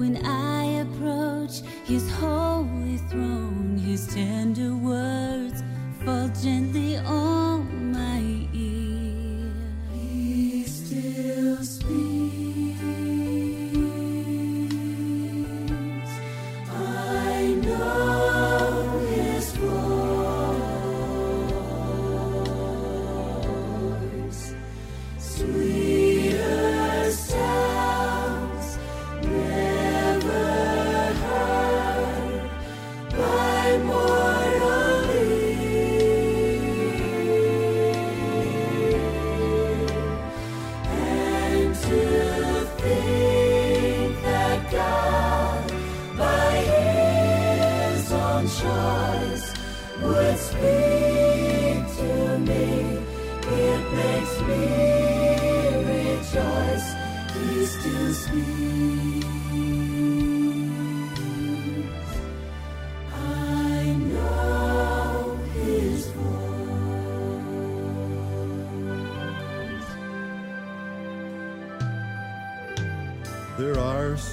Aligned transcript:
When 0.00 0.16
I 0.24 0.80
approach 0.80 1.60
His 1.84 2.10
holy 2.12 2.96
throne, 3.10 3.76
His 3.76 4.06
tender 4.06 4.74
words 4.74 5.62
fall 6.02 6.28
gently 6.42 6.96
on 6.96 7.49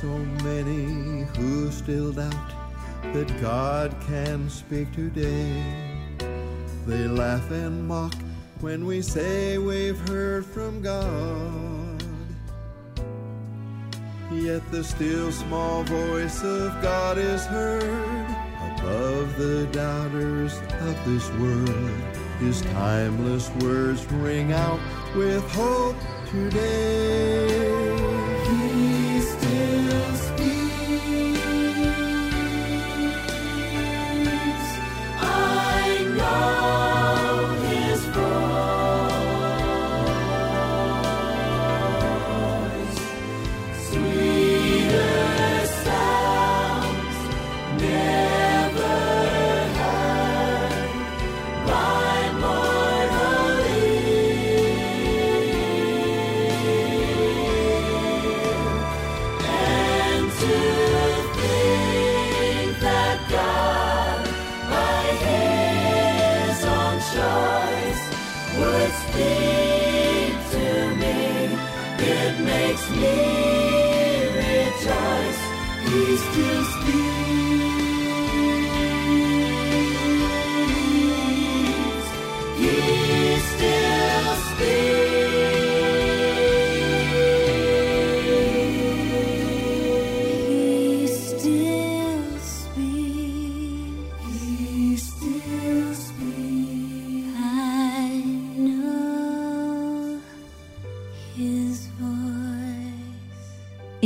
so 0.02 0.20
many 0.44 1.24
who 1.36 1.72
still 1.72 2.12
doubt 2.12 2.52
that 3.14 3.42
God 3.42 3.96
can 4.06 4.48
speak 4.48 4.92
today. 4.92 5.64
They 6.86 7.08
laugh 7.08 7.50
and 7.50 7.88
mock 7.88 8.14
when 8.60 8.86
we 8.86 9.02
say 9.02 9.58
we've 9.58 9.98
heard 10.08 10.46
from 10.46 10.84
God. 10.84 12.04
Yet 14.32 14.62
the 14.72 14.84
still 14.84 15.32
small 15.32 15.82
voice 15.84 16.44
of 16.44 16.80
God 16.80 17.18
is 17.18 17.44
heard 17.48 18.30
above 18.78 19.36
the 19.40 19.68
doubters 19.72 20.54
of 20.82 21.06
this 21.06 21.28
world. 21.40 21.90
His 22.40 22.62
timeless 22.74 23.50
words 23.62 24.06
ring 24.12 24.54
out 24.54 24.80
with 25.16 25.44
hope 25.54 25.98
today. 26.30 27.47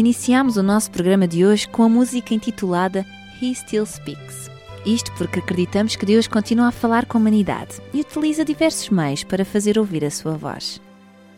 Iniciamos 0.02 0.58
o 0.58 0.64
nosso 0.64 0.90
programa 0.90 1.28
de 1.28 1.46
hoje 1.46 1.68
com 1.68 1.84
a 1.84 1.88
música 1.88 2.34
intitulada 2.34 3.06
He 3.40 3.54
Still 3.54 3.86
Speaks. 3.86 4.50
Isto 4.84 5.14
porque 5.14 5.38
acreditamos 5.38 5.96
que 5.96 6.08
Deus 6.08 6.26
continua 6.26 6.70
a 6.70 6.72
falar 6.72 7.06
com 7.06 7.20
a 7.20 7.22
humanidade 7.22 7.80
e 7.94 8.02
utiliza 8.02 8.44
diversos 8.44 8.90
meios 8.90 9.24
para 9.24 9.46
fazer 9.46 9.78
ouvir 9.78 10.04
a 10.04 10.10
sua 10.10 10.36
voz. 10.36 10.82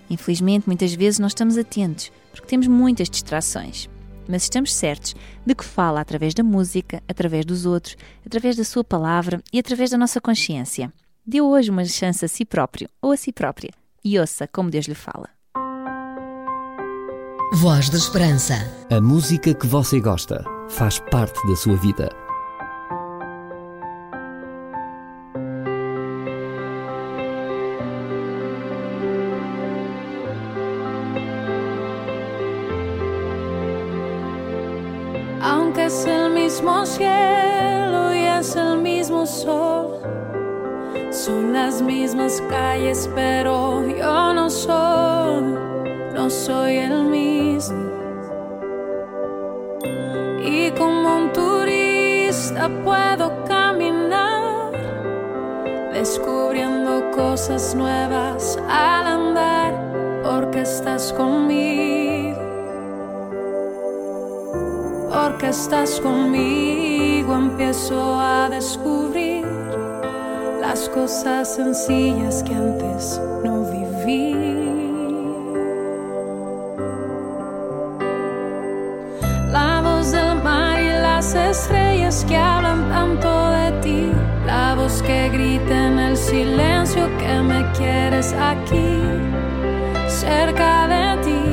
Infelizmente, 0.10 0.66
muitas 0.66 0.94
vezes 0.94 1.20
não 1.20 1.28
estamos 1.28 1.58
atentos 1.58 2.10
porque 2.32 2.48
temos 2.48 2.66
muitas 2.68 3.10
distrações, 3.10 3.90
mas 4.30 4.44
estamos 4.44 4.74
certos 4.74 5.14
de 5.46 5.54
que 5.54 5.66
fala 5.66 6.00
através 6.00 6.34
da 6.34 6.42
música, 6.42 7.04
através 7.06 7.44
dos 7.44 7.66
outros, 7.66 7.98
através 8.26 8.56
da 8.56 8.64
sua 8.64 8.86
palavra 8.86 9.44
e 9.52 9.60
através 9.60 9.90
da 9.90 9.98
nossa 9.98 10.22
consciência. 10.22 10.90
Deu 11.26 11.48
hoje 11.48 11.70
uma 11.70 11.84
chance 11.84 12.24
a 12.24 12.30
si 12.30 12.46
próprio 12.46 12.88
ou 13.02 13.12
a 13.12 13.18
si 13.18 13.34
própria 13.34 13.72
e 14.02 14.18
ouça 14.18 14.48
como 14.48 14.70
Deus 14.70 14.86
lhe 14.86 14.96
fala. 14.96 15.33
Voz 17.64 17.88
da 17.88 17.98
Esperança. 17.98 18.56
A 18.92 19.00
música 19.00 19.54
que 19.54 19.66
você 19.66 19.98
gosta 20.02 20.44
faz 20.68 21.00
parte 21.00 21.40
da 21.48 21.56
sua 21.56 21.78
vida. 21.78 22.10
Aunque 35.42 35.86
es 35.86 36.06
el 36.06 36.34
mismo 36.34 36.86
cielo 36.86 38.14
y 38.14 38.26
es 38.40 38.58
el 38.58 38.78
mismo 38.80 39.26
sol, 39.26 40.02
son 41.14 41.54
las 41.54 41.82
mismas 41.82 42.42
calles, 42.50 43.10
pero 43.16 43.88
yo 43.88 44.34
no 44.34 44.50
soy, 44.50 45.73
no 46.14 46.30
soy 46.30 46.78
el 46.78 47.06
mismo. 47.06 47.92
Y 50.44 50.72
como 50.72 51.18
un 51.18 51.34
turista 51.34 52.70
puedo 52.84 53.44
caminar 53.46 54.72
descubriendo 55.94 57.12
cosas 57.12 57.74
nuevas 57.76 58.58
al 58.70 59.08
andar 59.08 60.22
porque 60.24 60.62
estás 60.62 61.12
conmigo. 61.14 62.42
Porque 65.12 65.50
estás 65.50 66.00
conmigo 66.02 67.36
empiezo 67.36 68.20
a 68.20 68.50
descubrir 68.50 69.46
las 70.60 70.90
cosas 70.90 71.56
sencillas 71.56 72.44
que 72.44 72.54
antes 72.54 73.22
no 73.44 73.63
estrellas 82.14 82.26
que 82.26 82.38
hablan 82.38 82.90
tanto 82.90 83.50
de 83.52 83.72
ti. 83.82 84.12
La 84.46 84.76
voz 84.76 85.02
que 85.02 85.30
grita 85.30 85.88
en 85.88 86.00
el 86.00 86.18
silencio 86.18 87.10
que 87.18 87.34
me 87.42 87.72
quieres 87.78 88.34
aquí, 88.34 89.02
cerca 90.08 90.88
de 90.94 91.24
ti. 91.26 91.46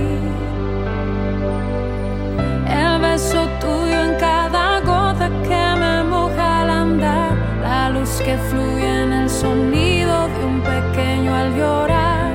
El 2.82 3.00
beso 3.00 3.40
tuyo 3.60 3.98
en 4.06 4.14
cada 4.18 4.80
gota 4.80 5.28
que 5.48 5.64
me 5.82 6.04
moja 6.04 6.62
al 6.62 6.70
andar. 6.70 7.32
La 7.62 7.90
luz 7.90 8.20
que 8.24 8.36
fluye 8.48 9.02
en 9.04 9.12
el 9.12 9.30
sonido 9.30 10.28
de 10.28 10.44
un 10.44 10.60
pequeño 10.60 11.34
al 11.34 11.50
llorar. 11.56 12.32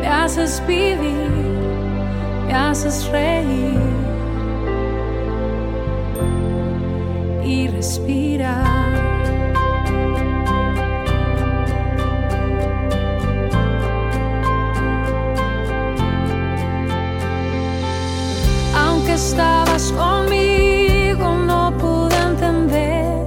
Me 0.00 0.08
haces 0.08 0.62
vivir, 0.66 1.30
me 2.46 2.54
haces 2.54 3.08
reír. 3.10 3.85
Aunque 18.74 19.14
estabas 19.14 19.90
conmigo, 19.92 21.34
no 21.46 21.76
pude 21.78 22.16
entender 22.16 23.26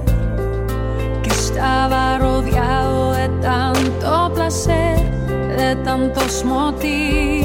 que 1.22 1.28
estaba 1.28 2.18
rodeado 2.18 3.12
de 3.12 3.28
tanto 3.42 4.32
placer, 4.34 4.98
de 5.58 5.76
tantos 5.84 6.42
motivos. 6.44 7.39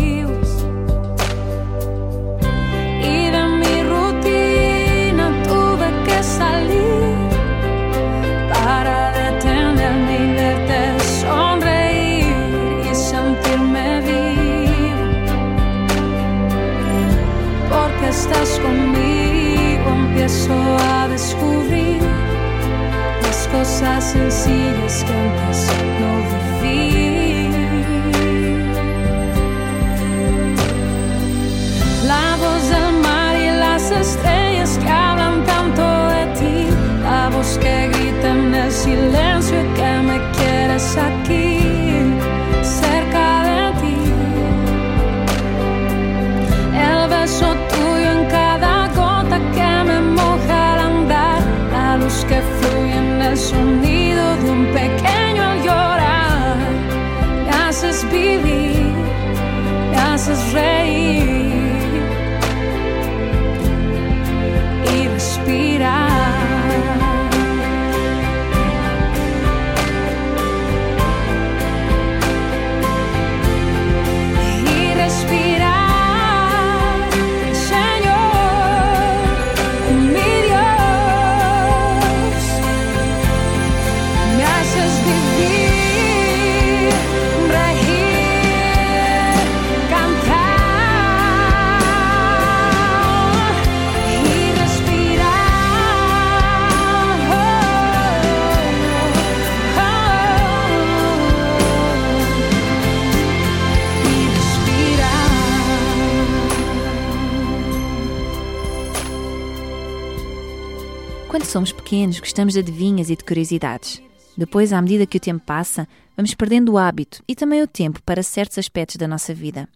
Pequenos, 111.85 112.19
gostamos 112.19 112.55
de 112.55 112.61
adivinhas 112.61 113.11
e 113.11 113.15
de 113.15 113.23
curiosidades. 113.23 114.01
Depois, 114.35 114.73
à 114.73 114.81
medida 114.81 115.05
que 115.05 115.17
o 115.17 115.19
tempo 115.19 115.45
passa, 115.45 115.87
vamos 116.17 116.33
perdendo 116.33 116.71
o 116.71 116.77
hábito 116.79 117.21
e 117.27 117.35
também 117.35 117.61
o 117.61 117.67
tempo 117.67 118.01
para 118.01 118.23
certos 118.23 118.57
aspectos 118.57 118.95
da 118.95 119.07
nossa 119.07 119.35
vida. 119.35 119.69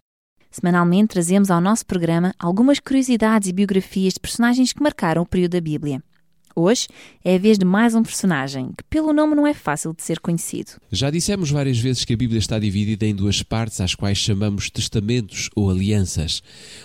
Semanalmente 0.50 1.10
trazemos 1.10 1.52
ao 1.52 1.60
nosso 1.60 1.86
programa 1.86 2.34
algumas 2.36 2.80
curiosidades 2.80 3.48
e 3.48 3.52
biografias 3.52 4.14
de 4.14 4.20
personagens 4.20 4.72
que 4.72 4.82
marcaram 4.82 5.22
o 5.22 5.26
período 5.26 5.52
da 5.52 5.60
Bíblia. 5.60 6.02
Hoje 6.54 6.88
é 7.24 7.36
a 7.36 7.38
vez 7.38 7.58
de 7.58 7.64
mais 7.64 7.94
um 7.94 8.02
personagem 8.02 8.70
que, 8.76 8.84
pelo 8.90 9.12
nome, 9.12 9.34
não 9.34 9.46
é 9.46 9.54
fácil 9.54 9.94
de 9.94 10.02
ser 10.02 10.18
conhecido. 10.18 10.72
Já 10.90 11.10
dissemos 11.10 11.50
várias 11.50 11.78
vezes 11.78 12.04
que 12.04 12.12
a 12.12 12.16
Bíblia 12.16 12.38
está 12.38 12.58
dividida 12.58 13.06
em 13.06 13.14
duas 13.14 13.42
partes, 13.42 13.80
às 13.80 13.94
quais 13.94 14.18
chamamos 14.18 14.68
testamentos 14.70 15.48
ou 15.54 15.70
alianças. 15.70 16.42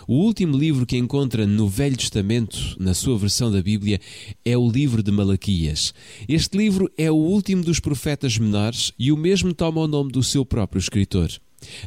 O 0.08 0.16
último 0.16 0.58
livro 0.58 0.86
que 0.86 0.98
encontra 0.98 1.48
no 1.48 1.68
Velho 1.68 1.98
Testamento, 1.98 2.58
na 2.80 2.94
sua 2.94 3.18
versão 3.18 3.52
da 3.52 3.62
Bíblia, 3.62 4.00
é 4.44 4.58
o 4.58 4.70
livro 4.70 5.02
de 5.02 5.12
Malaquias. 5.12 5.94
Este 6.28 6.58
livro 6.58 6.90
é 6.98 7.10
o 7.10 7.16
último 7.16 7.64
dos 7.64 7.80
profetas 7.80 8.38
menores 8.38 8.92
e 9.00 9.12
o 9.12 9.18
mesmo 9.18 9.54
toma 9.54 9.82
o 9.82 9.88
nome 9.88 10.12
do 10.12 10.24
seu 10.24 10.46
próprio 10.46 10.80
escritor. 10.80 11.30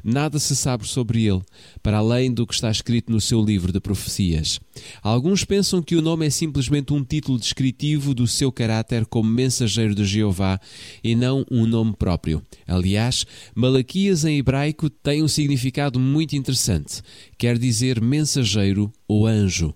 Nada 0.03 0.39
se 0.39 0.55
sabe 0.55 0.87
sobre 0.87 1.27
ele, 1.27 1.43
para 1.83 1.99
além 1.99 2.33
do 2.33 2.47
que 2.47 2.55
está 2.55 2.71
escrito 2.71 3.11
no 3.13 3.21
seu 3.21 3.45
livro 3.45 3.73
de 3.73 3.81
profecias. 3.81 4.61
Alguns 5.03 5.45
pensam 5.45 5.83
que 5.83 5.97
o 5.97 6.03
nome 6.03 6.27
é 6.27 6.31
simplesmente 6.31 6.93
um 6.93 7.05
título 7.05 7.39
descritivo 7.39 8.15
do 8.15 8.27
seu 8.27 8.53
caráter 8.53 9.07
como 9.07 9.29
mensageiro 9.29 9.95
de 9.95 10.05
Jeová 10.05 10.61
e 11.03 11.15
não 11.15 11.45
um 11.51 11.67
nome 11.67 11.95
próprio. 11.97 12.43
Aliás, 12.67 13.27
Malaquias 13.55 14.25
em 14.25 14.39
hebraico 14.39 14.89
tem 14.89 15.23
um 15.23 15.29
significado 15.29 15.99
muito 15.99 16.37
interessante. 16.37 17.03
Quer 17.37 17.59
dizer 17.59 18.01
mensageiro 18.01 18.93
ou 19.07 19.27
anjo. 19.27 19.75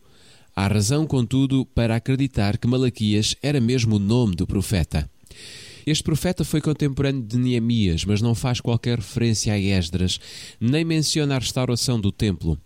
Há 0.55 0.67
razão, 0.67 1.07
contudo, 1.07 1.65
para 1.65 1.97
acreditar 1.97 2.59
que 2.59 2.69
Malaquias 2.69 3.35
era 3.43 3.59
mesmo 3.59 3.97
o 3.97 3.99
nome 3.99 4.37
do 4.37 4.47
profeta. 4.47 5.11
Este 5.87 6.03
profeta 6.03 6.45
foi 6.45 6.61
contemporâneo 6.61 7.23
de 7.23 7.39
Neemias, 7.39 8.05
mas 8.05 8.21
não 8.21 8.35
faz 8.35 8.61
qualquer 8.61 8.99
referência 8.99 9.53
a 9.53 9.59
Esdras, 9.59 10.19
nem 10.61 10.85
menciona 10.85 11.37
a 11.37 11.39
restauração 11.39 12.01
do 12.01 12.13
templo. 12.13 12.59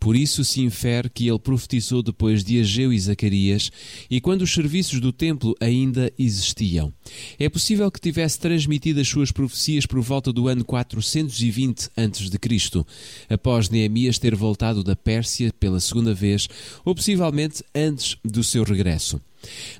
Por 0.00 0.16
isso 0.16 0.42
se 0.42 0.62
infere 0.62 1.10
que 1.10 1.28
ele 1.28 1.38
profetizou 1.38 2.02
depois 2.02 2.42
de 2.42 2.58
Ageu 2.58 2.90
e 2.90 2.98
Zacarias 2.98 3.70
e 4.10 4.18
quando 4.18 4.40
os 4.42 4.52
serviços 4.52 4.98
do 4.98 5.12
templo 5.12 5.54
ainda 5.60 6.10
existiam. 6.18 6.90
É 7.38 7.50
possível 7.50 7.90
que 7.90 8.00
tivesse 8.00 8.38
transmitido 8.38 8.98
as 8.98 9.08
suas 9.08 9.30
profecias 9.30 9.84
por 9.84 10.00
volta 10.00 10.32
do 10.32 10.48
ano 10.48 10.64
420 10.64 11.90
a.C., 11.94 12.84
após 13.28 13.68
Neemias 13.68 14.18
ter 14.18 14.34
voltado 14.34 14.82
da 14.82 14.96
Pérsia 14.96 15.52
pela 15.60 15.78
segunda 15.78 16.14
vez, 16.14 16.48
ou 16.82 16.94
possivelmente 16.94 17.62
antes 17.74 18.16
do 18.24 18.42
seu 18.42 18.64
regresso. 18.64 19.20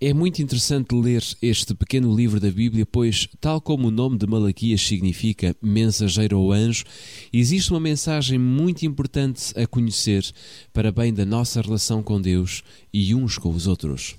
É 0.01 0.13
muito 0.15 0.41
interessante 0.41 0.95
ler 0.95 1.23
este 1.43 1.75
pequeno 1.75 2.15
livro 2.15 2.41
da 2.41 2.51
Bíblia, 2.51 2.87
pois, 2.87 3.29
tal 3.41 3.61
como 3.61 3.89
o 3.89 3.91
nome 3.91 4.19
de 4.19 4.27
Malaquias 4.27 4.81
significa 4.81 5.55
mensageiro 5.63 6.39
ou 6.39 6.53
anjo, 6.53 6.85
existe 7.33 7.71
uma 7.71 7.81
mensagem 7.81 8.39
muito 8.39 8.85
importante 8.87 9.53
a 9.59 9.67
conhecer 9.67 10.25
para 10.73 10.93
bem 10.93 11.13
da 11.13 11.25
nossa 11.25 11.61
relação 11.61 12.03
com 12.03 12.21
Deus 12.21 12.63
e 12.93 13.15
uns 13.15 13.37
com 13.39 13.51
os 13.51 13.67
outros. 13.67 14.17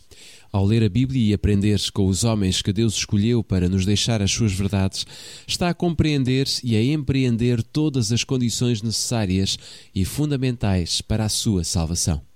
Ao 0.52 0.66
ler 0.66 0.84
a 0.84 0.90
Bíblia 0.90 1.30
e 1.30 1.34
aprender 1.34 1.80
com 1.94 2.08
os 2.08 2.26
homens 2.26 2.62
que 2.62 2.74
Deus 2.74 2.96
escolheu 2.96 3.42
para 3.42 3.70
nos 3.70 3.86
deixar 3.86 4.22
as 4.22 4.32
suas 4.32 4.52
verdades, 4.52 5.06
está 5.48 5.70
a 5.70 5.74
compreender 5.74 6.46
e 6.62 6.76
a 6.76 6.84
empreender 6.84 7.64
todas 7.64 8.12
as 8.12 8.26
condições 8.26 8.82
necessárias 8.82 9.58
e 9.96 10.04
fundamentais 10.04 11.02
para 11.02 11.24
a 11.24 11.30
sua 11.30 11.64
salvação. 11.64 12.31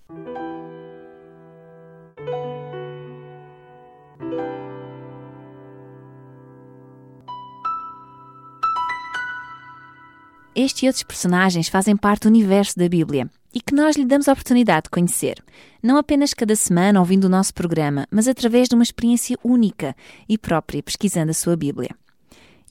Este 10.56 10.86
e 10.86 10.88
outros 10.88 11.04
personagens 11.04 11.68
fazem 11.68 11.98
parte 11.98 12.22
do 12.22 12.30
universo 12.30 12.80
da 12.80 12.88
Bíblia 12.88 13.30
e 13.54 13.60
que 13.60 13.76
nós 13.76 13.98
lhe 13.98 14.06
damos 14.06 14.30
a 14.30 14.32
oportunidade 14.32 14.86
de 14.86 14.90
conhecer, 14.90 15.44
não 15.84 15.98
apenas 15.98 16.34
cada 16.34 16.56
semana 16.56 16.98
ouvindo 17.02 17.26
o 17.26 17.30
nosso 17.30 17.54
programa, 17.54 18.08
mas 18.10 18.26
através 18.26 18.70
de 18.70 18.76
uma 18.76 18.84
experiência 18.84 19.38
única 19.44 19.94
e 20.30 20.38
própria 20.38 20.82
pesquisando 20.82 21.32
a 21.32 21.34
sua 21.34 21.58
Bíblia. 21.58 21.90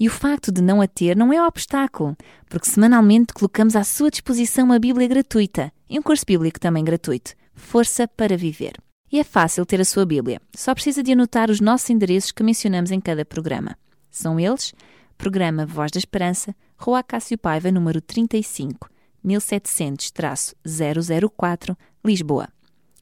E 0.01 0.09
o 0.09 0.11
facto 0.11 0.51
de 0.51 0.63
não 0.63 0.81
a 0.81 0.87
ter 0.87 1.15
não 1.15 1.31
é 1.31 1.41
um 1.41 1.47
obstáculo, 1.47 2.17
porque 2.49 2.71
semanalmente 2.71 3.35
colocamos 3.35 3.77
à 3.77 3.85
sua 3.85 4.11
disposição 4.11 4.65
uma 4.65 4.79
Bíblia 4.79 5.07
gratuita 5.07 5.71
e 5.89 5.99
um 5.99 6.03
curso 6.03 6.25
bíblico 6.27 6.59
também 6.59 6.83
gratuito, 6.83 7.35
Força 7.55 8.09
para 8.09 8.35
Viver. 8.35 8.73
E 9.13 9.21
é 9.21 9.25
fácil 9.25 9.67
ter 9.67 9.81
a 9.81 9.85
sua 9.85 10.07
Bíblia, 10.07 10.41
só 10.57 10.75
precisa 10.75 11.03
de 11.03 11.13
anotar 11.13 11.51
os 11.51 11.61
nossos 11.61 11.91
endereços 11.91 12.33
que 12.33 12.43
mencionamos 12.43 12.91
em 12.91 13.01
cada 13.01 13.27
programa. 13.27 13.77
São 14.11 14.41
eles: 14.41 14.73
Programa 15.17 15.67
Voz 15.67 15.91
da 15.91 15.99
Esperança, 15.99 16.55
Rua 16.77 17.03
Cássio 17.03 17.39
Paiva, 17.39 17.71
número 17.71 18.01
35, 18.01 18.89
1700-004, 19.25 21.77
Lisboa. 22.05 22.49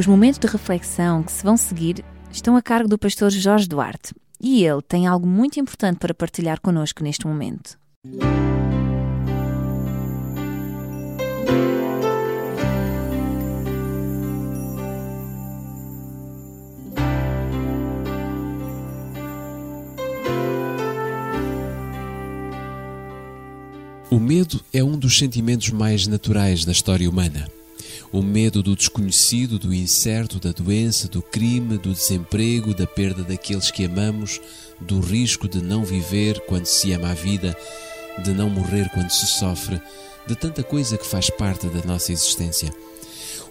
Os 0.03 0.07
momentos 0.09 0.41
de 0.41 0.49
reflexão 0.49 1.23
que 1.23 1.31
se 1.31 1.45
vão 1.45 1.57
seguir 1.57 2.05
estão 2.33 2.57
a 2.57 2.61
cargo 2.61 2.89
do 2.89 2.99
pastor 2.99 3.31
Jorge 3.31 3.69
Duarte 3.69 4.13
e 4.41 4.65
ele 4.65 4.83
tem 4.83 5.07
algo 5.07 5.29
muito 5.29 5.61
importante 5.61 5.99
para 5.99 6.13
partilhar 6.13 6.61
connosco 6.61 7.05
neste 7.05 7.25
momento. 7.25 7.79
O 24.11 24.19
medo 24.19 24.61
é 24.73 24.83
um 24.83 24.99
dos 24.99 25.17
sentimentos 25.17 25.71
mais 25.71 26.09
naturais 26.09 26.65
da 26.65 26.73
história 26.73 27.09
humana. 27.09 27.47
O 28.13 28.21
medo 28.21 28.63
do 28.63 28.77
desconhecido, 28.77 29.59
do 29.59 29.73
incerto, 29.73 30.39
da 30.39 30.53
doença, 30.53 31.09
do 31.09 31.23
crime, 31.23 31.79
do 31.79 31.95
desemprego, 31.95 32.75
da 32.75 32.87
perda 32.87 33.23
daqueles 33.23 33.71
que 33.71 33.87
amamos, 33.87 34.39
do 34.79 35.01
risco 35.01 35.49
de 35.49 35.63
não 35.63 35.83
viver 35.83 36.39
quando 36.41 36.67
se 36.67 36.93
ama 36.93 37.13
a 37.13 37.15
vida, 37.15 37.57
de 38.23 38.35
não 38.35 38.51
morrer 38.51 38.91
quando 38.93 39.09
se 39.09 39.27
sofre, 39.27 39.81
de 40.27 40.37
tanta 40.37 40.63
coisa 40.63 40.99
que 40.99 41.07
faz 41.07 41.31
parte 41.31 41.67
da 41.69 41.83
nossa 41.87 42.13
existência. 42.13 42.71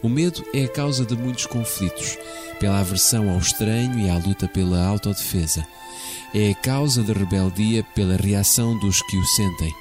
O 0.04 0.08
medo 0.08 0.46
é 0.54 0.66
a 0.66 0.70
causa 0.70 1.04
de 1.08 1.16
muitos 1.16 1.48
conflitos, 1.48 2.20
pela 2.60 2.82
aversão 2.82 3.32
ao 3.32 3.40
estranho 3.40 3.98
e 3.98 4.12
à 4.12 4.18
luta 4.20 4.48
pela 4.48 4.86
autodefesa. 4.86 5.66
É 6.36 6.52
a 6.52 6.56
causa 6.56 7.02
da 7.02 7.14
rebeldia 7.14 7.84
pela 7.96 8.16
reação 8.16 8.78
dos 8.78 9.02
que 9.02 9.18
o 9.18 9.26
sentem 9.26 9.74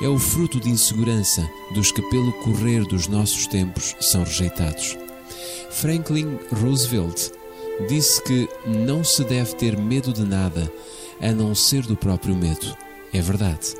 é 0.00 0.08
o 0.08 0.18
fruto 0.18 0.60
de 0.60 0.70
insegurança 0.70 1.48
dos 1.74 1.90
que, 1.90 2.02
pelo 2.02 2.32
correr 2.44 2.84
dos 2.84 3.08
nossos 3.08 3.46
tempos, 3.46 3.94
são 4.00 4.24
rejeitados. 4.24 4.96
Franklin 5.70 6.38
Roosevelt 6.52 7.30
disse 7.88 8.22
que 8.22 8.48
não 8.66 9.04
se 9.04 9.22
deve 9.24 9.54
ter 9.54 9.76
medo 9.76 10.12
de 10.12 10.24
nada 10.24 10.70
a 11.20 11.32
não 11.32 11.54
ser 11.54 11.82
do 11.82 11.96
próprio 11.96 12.34
medo. 12.34 12.76
É 13.12 13.20
verdade. 13.20 13.74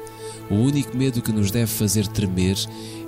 O 0.50 0.54
único 0.54 0.96
medo 0.96 1.20
que 1.20 1.32
nos 1.32 1.50
deve 1.50 1.70
fazer 1.70 2.06
tremer 2.06 2.56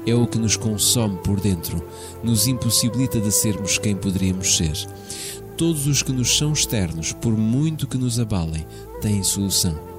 é 0.06 0.14
o 0.14 0.26
que 0.26 0.38
nos 0.38 0.56
consome 0.56 1.16
por 1.18 1.40
dentro, 1.40 1.82
nos 2.22 2.46
impossibilita 2.46 3.20
de 3.20 3.30
sermos 3.32 3.78
quem 3.78 3.96
poderíamos 3.96 4.56
ser. 4.56 4.74
Todos 5.56 5.86
os 5.86 6.02
que 6.02 6.12
nos 6.12 6.36
são 6.36 6.52
externos, 6.52 7.12
por 7.12 7.36
muito 7.36 7.86
que 7.86 7.98
nos 7.98 8.18
abalem, 8.18 8.66
têm 9.00 9.22
solução. 9.22 9.89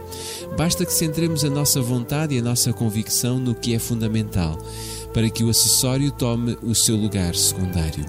Basta 0.57 0.85
que 0.85 0.93
centremos 0.93 1.43
a 1.43 1.49
nossa 1.49 1.81
vontade 1.81 2.35
e 2.35 2.39
a 2.39 2.43
nossa 2.43 2.73
convicção 2.73 3.39
no 3.39 3.55
que 3.55 3.73
é 3.73 3.79
fundamental, 3.79 4.57
para 5.13 5.29
que 5.29 5.43
o 5.43 5.49
acessório 5.49 6.11
tome 6.11 6.57
o 6.61 6.73
seu 6.73 6.95
lugar 6.95 7.35
secundário. 7.35 8.05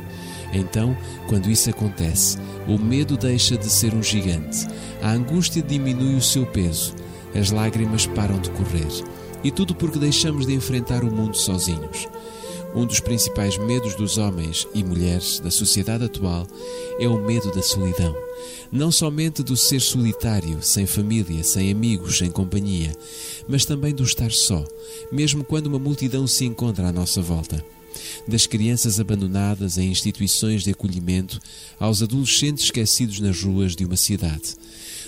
Então, 0.52 0.96
quando 1.28 1.50
isso 1.50 1.70
acontece, 1.70 2.38
o 2.68 2.78
medo 2.78 3.16
deixa 3.16 3.56
de 3.56 3.66
ser 3.66 3.94
um 3.94 4.02
gigante, 4.02 4.66
a 5.02 5.10
angústia 5.12 5.62
diminui 5.62 6.14
o 6.14 6.22
seu 6.22 6.46
peso, 6.46 6.94
as 7.34 7.50
lágrimas 7.50 8.06
param 8.06 8.38
de 8.38 8.50
correr. 8.50 8.86
E 9.42 9.50
tudo 9.50 9.74
porque 9.74 9.98
deixamos 9.98 10.46
de 10.46 10.54
enfrentar 10.54 11.02
o 11.02 11.10
mundo 11.10 11.36
sozinhos. 11.36 12.06
Um 12.74 12.86
dos 12.86 13.00
principais 13.00 13.58
medos 13.58 13.94
dos 13.94 14.16
homens 14.16 14.66
e 14.74 14.82
mulheres 14.82 15.38
da 15.40 15.50
sociedade 15.50 16.04
atual 16.04 16.46
é 16.98 17.06
o 17.06 17.22
medo 17.22 17.52
da 17.52 17.62
solidão. 17.62 18.16
Não 18.70 18.90
somente 18.90 19.42
do 19.42 19.54
ser 19.58 19.80
solitário, 19.80 20.62
sem 20.62 20.86
família, 20.86 21.44
sem 21.44 21.70
amigos, 21.70 22.16
sem 22.16 22.30
companhia, 22.30 22.96
mas 23.46 23.66
também 23.66 23.94
do 23.94 24.02
estar 24.02 24.32
só, 24.32 24.64
mesmo 25.10 25.44
quando 25.44 25.66
uma 25.66 25.78
multidão 25.78 26.26
se 26.26 26.46
encontra 26.46 26.88
à 26.88 26.92
nossa 26.92 27.20
volta. 27.20 27.62
Das 28.26 28.46
crianças 28.46 28.98
abandonadas 28.98 29.76
em 29.76 29.90
instituições 29.90 30.64
de 30.64 30.70
acolhimento 30.70 31.38
aos 31.78 32.02
adolescentes 32.02 32.64
esquecidos 32.64 33.20
nas 33.20 33.42
ruas 33.42 33.76
de 33.76 33.84
uma 33.84 33.98
cidade, 33.98 34.54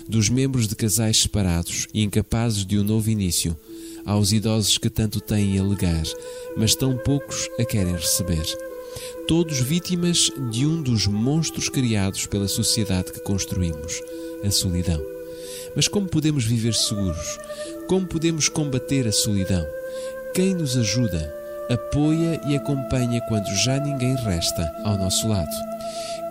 dos 0.06 0.28
membros 0.28 0.68
de 0.68 0.76
casais 0.76 1.16
separados 1.22 1.88
e 1.94 2.02
incapazes 2.02 2.66
de 2.66 2.78
um 2.78 2.84
novo 2.84 3.08
início 3.08 3.56
aos 4.04 4.32
idosos 4.32 4.78
que 4.78 4.90
tanto 4.90 5.20
têm 5.20 5.58
a 5.58 5.62
legar, 5.62 6.02
mas 6.56 6.74
tão 6.74 6.96
poucos 6.96 7.48
a 7.58 7.64
querem 7.64 7.94
receber. 7.94 8.44
Todos 9.26 9.60
vítimas 9.60 10.30
de 10.50 10.66
um 10.66 10.82
dos 10.82 11.06
monstros 11.06 11.68
criados 11.68 12.26
pela 12.26 12.46
sociedade 12.46 13.12
que 13.12 13.20
construímos, 13.20 14.00
a 14.44 14.50
solidão. 14.50 15.00
Mas 15.74 15.88
como 15.88 16.06
podemos 16.06 16.44
viver 16.44 16.74
seguros? 16.74 17.38
Como 17.88 18.06
podemos 18.06 18.48
combater 18.48 19.06
a 19.06 19.12
solidão? 19.12 19.66
Quem 20.34 20.54
nos 20.54 20.76
ajuda, 20.76 21.34
apoia 21.70 22.40
e 22.46 22.56
acompanha 22.56 23.20
quando 23.28 23.48
já 23.64 23.78
ninguém 23.78 24.14
resta 24.16 24.70
ao 24.84 24.98
nosso 24.98 25.26
lado? 25.26 25.50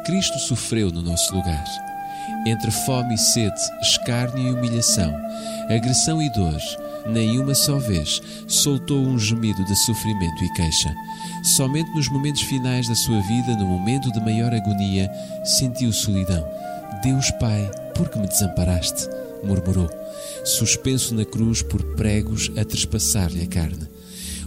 Cristo 0.06 0.38
sofreu 0.40 0.92
no 0.92 1.02
nosso 1.02 1.34
lugar. 1.36 1.64
Entre 2.46 2.72
fome 2.72 3.16
e 3.16 3.18
sede, 3.18 3.60
escárnio 3.82 4.48
e 4.48 4.52
humilhação, 4.52 5.16
agressão 5.70 6.22
e 6.22 6.30
dor, 6.32 6.60
nenhuma 7.08 7.54
só 7.54 7.78
vez 7.78 8.22
soltou 8.48 9.00
um 9.00 9.18
gemido 9.18 9.64
de 9.66 9.76
sofrimento 9.76 10.44
e 10.44 10.54
queixa. 10.54 10.94
Somente 11.44 11.90
nos 11.96 12.10
momentos 12.10 12.42
finais 12.42 12.88
da 12.88 12.96
sua 12.96 13.22
vida, 13.22 13.56
no 13.56 13.66
momento 13.66 14.12
de 14.12 14.20
maior 14.22 14.54
agonia, 14.54 15.10
sentiu 15.44 15.92
solidão. 15.92 16.46
Deus 17.04 17.32
Pai, 17.32 17.70
por 17.96 18.10
que 18.10 18.20
me 18.20 18.28
desamparaste? 18.28 19.10
murmurou, 19.44 19.90
suspenso 20.46 21.14
na 21.14 21.26
cruz 21.26 21.62
por 21.62 21.84
pregos 21.96 22.50
a 22.58 22.64
trespassar-lhe 22.64 23.44
a 23.44 23.48
carne. 23.48 23.88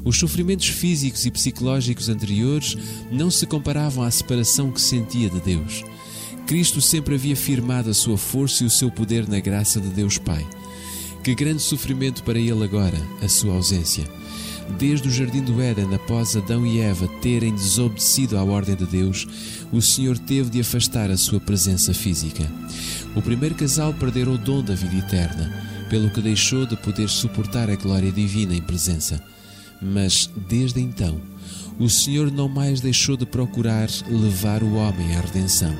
Os 0.04 0.18
sofrimentos 0.18 0.68
físicos 0.68 1.26
e 1.26 1.30
psicológicos 1.30 2.08
anteriores 2.08 2.76
não 3.10 3.30
se 3.30 3.44
comparavam 3.44 4.04
à 4.04 4.10
separação 4.10 4.70
que 4.70 4.80
sentia 4.80 5.28
de 5.28 5.40
Deus. 5.40 5.84
Cristo 6.46 6.80
sempre 6.80 7.16
havia 7.16 7.34
firmado 7.34 7.90
a 7.90 7.94
sua 7.94 8.16
força 8.16 8.62
e 8.62 8.66
o 8.66 8.70
seu 8.70 8.90
poder 8.90 9.28
na 9.28 9.40
graça 9.40 9.80
de 9.80 9.88
Deus 9.88 10.16
Pai. 10.16 10.46
Que 11.26 11.34
grande 11.34 11.60
sofrimento 11.60 12.22
para 12.22 12.38
ele 12.38 12.62
agora, 12.62 12.96
a 13.20 13.26
sua 13.26 13.54
ausência. 13.54 14.04
Desde 14.78 15.08
o 15.08 15.10
jardim 15.10 15.42
do 15.42 15.60
Éden, 15.60 15.92
após 15.92 16.36
Adão 16.36 16.64
e 16.64 16.78
Eva 16.78 17.08
terem 17.20 17.52
desobedecido 17.52 18.38
à 18.38 18.44
ordem 18.44 18.76
de 18.76 18.86
Deus, 18.86 19.26
o 19.72 19.82
Senhor 19.82 20.16
teve 20.18 20.50
de 20.50 20.60
afastar 20.60 21.10
a 21.10 21.16
sua 21.16 21.40
presença 21.40 21.92
física. 21.92 22.48
O 23.16 23.20
primeiro 23.20 23.56
casal 23.56 23.92
perdera 23.92 24.30
o 24.30 24.38
dom 24.38 24.62
da 24.62 24.76
vida 24.76 24.94
eterna, 25.04 25.52
pelo 25.90 26.10
que 26.10 26.22
deixou 26.22 26.64
de 26.64 26.76
poder 26.76 27.08
suportar 27.08 27.68
a 27.68 27.74
glória 27.74 28.12
divina 28.12 28.54
em 28.54 28.62
presença. 28.62 29.20
Mas, 29.82 30.30
desde 30.48 30.80
então, 30.80 31.20
o 31.76 31.90
Senhor 31.90 32.30
não 32.30 32.48
mais 32.48 32.80
deixou 32.80 33.16
de 33.16 33.26
procurar 33.26 33.88
levar 34.08 34.62
o 34.62 34.74
homem 34.74 35.16
à 35.16 35.22
redenção 35.22 35.74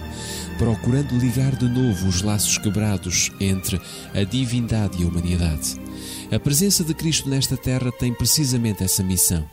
procurando 0.59 1.19
ligar 1.19 1.55
de 1.55 1.69
novo 1.69 2.09
os 2.09 2.23
laços 2.23 2.59
quebrados 2.59 3.31
entre 3.38 3.81
a 4.14 4.25
divindade 4.25 5.01
e 5.01 5.05
a 5.05 5.09
humanidade. 5.09 5.81
A 6.33 6.38
presença 6.38 6.83
de 6.83 6.95
Cristo 6.95 7.29
nesta 7.29 7.57
terra 7.57 7.92
tem 7.92 8.12
precisamente 8.12 8.83
essa 8.83 9.03
missão: 9.03 9.49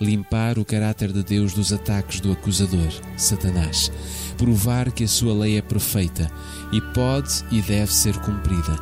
limpar 0.00 0.58
o 0.58 0.64
caráter 0.64 1.12
de 1.12 1.22
Deus 1.22 1.52
dos 1.52 1.72
ataques 1.72 2.20
do 2.20 2.32
acusador, 2.32 2.92
Satanás, 3.16 3.90
provar 4.36 4.90
que 4.90 5.04
a 5.04 5.08
sua 5.08 5.34
lei 5.34 5.56
é 5.56 5.62
perfeita 5.62 6.30
e 6.72 6.80
pode 6.80 7.44
e 7.50 7.62
deve 7.62 7.92
ser 7.92 8.16
cumprida, 8.18 8.78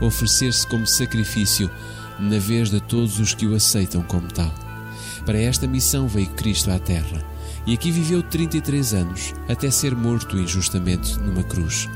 oferecer-se 0.00 0.66
como 0.66 0.86
sacrifício 0.86 1.70
na 2.18 2.38
vez 2.38 2.70
de 2.70 2.80
todos 2.80 3.18
os 3.18 3.34
que 3.34 3.46
o 3.46 3.54
aceitam 3.54 4.02
como 4.02 4.28
tal. 4.28 4.52
Para 5.24 5.38
esta 5.38 5.66
missão 5.66 6.08
veio 6.08 6.28
Cristo 6.30 6.70
à 6.70 6.78
terra 6.78 7.29
e 7.66 7.74
aqui 7.74 7.90
viveu 7.90 8.22
33 8.22 8.94
anos, 8.94 9.34
até 9.48 9.70
ser 9.70 9.94
morto 9.94 10.38
injustamente 10.38 11.18
numa 11.20 11.42
cruz. 11.42 11.88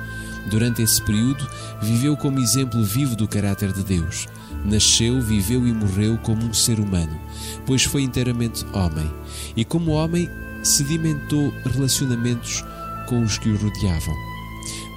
Durante 0.47 0.83
esse 0.83 1.01
período, 1.03 1.47
viveu 1.81 2.17
como 2.17 2.39
exemplo 2.39 2.83
vivo 2.83 3.17
do 3.17 3.27
caráter 3.27 3.73
de 3.73 3.83
Deus. 3.83 4.27
Nasceu, 4.65 5.21
viveu 5.21 5.67
e 5.67 5.73
morreu 5.73 6.19
como 6.19 6.45
um 6.45 6.55
ser 6.55 6.79
humano, 6.79 7.19
pois 7.67 7.85
foi 7.85 8.03
inteiramente 8.03 8.65
homem, 8.73 9.11
e 9.57 9.65
como 9.65 9.93
homem 9.93 10.29
sedimentou 10.63 11.53
relacionamentos 11.65 12.65
com 13.09 13.23
os 13.23 13.39
que 13.39 13.49
o 13.49 13.57
rodeavam. 13.57 14.15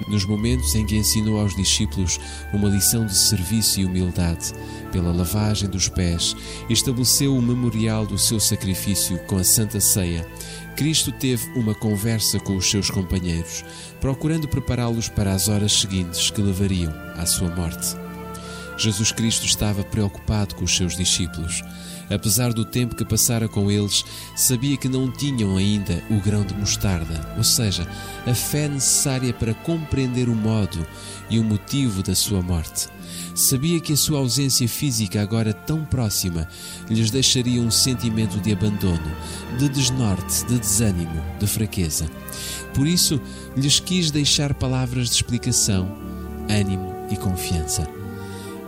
Nos 0.08 0.24
momentos 0.24 0.74
em 0.74 0.86
que 0.86 0.96
ensinou 0.96 1.38
aos 1.38 1.54
discípulos 1.54 2.18
uma 2.52 2.68
lição 2.68 3.04
de 3.04 3.14
serviço 3.14 3.80
e 3.80 3.84
humildade, 3.84 4.54
pela 4.90 5.12
lavagem 5.12 5.68
dos 5.68 5.88
pés, 5.88 6.34
estabeleceu 6.70 7.36
o 7.36 7.42
memorial 7.42 8.06
do 8.06 8.16
seu 8.16 8.40
sacrifício 8.40 9.18
com 9.26 9.36
a 9.36 9.44
Santa 9.44 9.80
Ceia. 9.80 10.26
Cristo 10.78 11.10
teve 11.10 11.44
uma 11.58 11.74
conversa 11.74 12.38
com 12.38 12.54
os 12.54 12.70
seus 12.70 12.88
companheiros, 12.88 13.64
procurando 14.00 14.46
prepará-los 14.46 15.08
para 15.08 15.32
as 15.32 15.48
horas 15.48 15.72
seguintes 15.72 16.30
que 16.30 16.40
levariam 16.40 16.94
à 17.16 17.26
sua 17.26 17.50
morte. 17.50 17.96
Jesus 18.76 19.10
Cristo 19.10 19.44
estava 19.44 19.82
preocupado 19.82 20.54
com 20.54 20.62
os 20.62 20.76
seus 20.76 20.96
discípulos. 20.96 21.64
Apesar 22.10 22.52
do 22.52 22.64
tempo 22.64 22.96
que 22.96 23.04
passara 23.04 23.48
com 23.48 23.70
eles, 23.70 24.04
sabia 24.34 24.76
que 24.76 24.88
não 24.88 25.10
tinham 25.10 25.56
ainda 25.56 26.02
o 26.10 26.20
grão 26.20 26.44
de 26.44 26.54
mostarda, 26.54 27.34
ou 27.36 27.44
seja, 27.44 27.86
a 28.26 28.34
fé 28.34 28.68
necessária 28.68 29.32
para 29.32 29.54
compreender 29.54 30.28
o 30.28 30.34
modo 30.34 30.86
e 31.28 31.38
o 31.38 31.44
motivo 31.44 32.02
da 32.02 32.14
sua 32.14 32.40
morte. 32.40 32.88
Sabia 33.34 33.78
que 33.78 33.92
a 33.92 33.96
sua 33.96 34.18
ausência 34.18 34.68
física, 34.68 35.20
agora 35.22 35.52
tão 35.52 35.84
próxima, 35.84 36.48
lhes 36.88 37.10
deixaria 37.10 37.60
um 37.60 37.70
sentimento 37.70 38.40
de 38.40 38.52
abandono, 38.52 39.12
de 39.58 39.68
desnorte, 39.68 40.44
de 40.46 40.58
desânimo, 40.58 41.22
de 41.38 41.46
fraqueza. 41.46 42.10
Por 42.74 42.86
isso, 42.86 43.20
lhes 43.56 43.80
quis 43.80 44.10
deixar 44.10 44.54
palavras 44.54 45.08
de 45.08 45.14
explicação, 45.14 45.88
ânimo 46.48 47.06
e 47.10 47.16
confiança. 47.16 47.86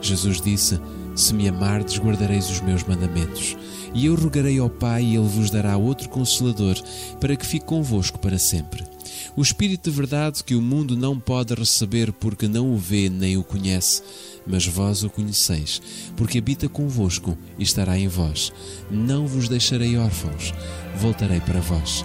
Jesus 0.01 0.41
disse: 0.41 0.81
Se 1.15 1.35
me 1.35 1.49
amardes, 1.49 1.99
guardareis 1.99 2.49
os 2.49 2.61
meus 2.61 2.83
mandamentos. 2.85 3.57
E 3.93 4.07
eu 4.07 4.15
rogarei 4.15 4.59
ao 4.59 4.71
Pai, 4.71 5.03
e 5.03 5.17
Ele 5.17 5.29
vos 5.29 5.51
dará 5.51 5.77
outro 5.77 6.09
consolador, 6.09 6.77
para 7.21 7.37
que 7.37 7.47
fique 7.47 7.67
convosco 7.67 8.19
para 8.19 8.39
sempre. 8.39 8.85
O 9.37 9.43
Espírito 9.43 9.91
de 9.91 9.97
verdade 9.97 10.43
que 10.43 10.55
o 10.55 10.63
mundo 10.63 10.97
não 10.97 11.19
pode 11.19 11.55
receber 11.55 12.13
porque 12.13 12.49
não 12.49 12.73
o 12.73 12.77
vê 12.77 13.09
nem 13.09 13.37
o 13.37 13.45
conhece, 13.45 14.03
mas 14.47 14.67
vós 14.67 15.03
o 15.03 15.11
conheceis, 15.11 15.81
porque 16.17 16.39
habita 16.39 16.69
convosco 16.69 17.37
e 17.59 17.63
estará 17.63 17.99
em 17.99 18.09
vós. 18.09 18.53
Não 18.91 19.27
vos 19.27 19.49
deixarei 19.49 19.97
órfãos, 19.97 20.53
voltarei 20.97 21.41
para 21.41 21.61
vós. 21.61 22.05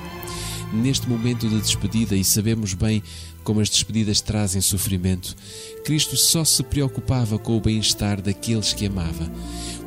Neste 0.74 1.08
momento 1.08 1.48
de 1.48 1.60
despedida, 1.62 2.16
e 2.16 2.24
sabemos 2.24 2.74
bem 2.74 3.02
como 3.46 3.62
as 3.62 3.70
despedidas 3.70 4.20
trazem 4.20 4.60
sofrimento, 4.60 5.36
Cristo 5.86 6.18
só 6.18 6.44
se 6.44 6.64
preocupava 6.64 7.38
com 7.38 7.56
o 7.56 7.62
bem-estar 7.62 8.20
daqueles 8.20 8.74
que 8.74 8.88
amava. 8.88 9.32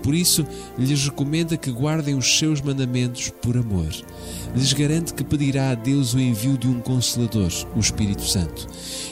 Por 0.03 0.15
isso, 0.15 0.47
lhes 0.79 1.05
recomenda 1.05 1.57
que 1.57 1.71
guardem 1.71 2.15
os 2.15 2.39
seus 2.39 2.63
mandamentos 2.63 3.31
por 3.43 3.57
amor. 3.57 3.91
Lhes 4.55 4.73
garante 4.73 5.13
que 5.13 5.25
pedirá 5.25 5.71
a 5.71 5.75
Deus 5.75 6.15
o 6.15 6.21
envio 6.21 6.57
de 6.57 6.69
um 6.69 6.81
Consolador, 6.81 7.53
o 7.75 7.81
Espírito 7.81 8.23
Santo, 8.23 8.67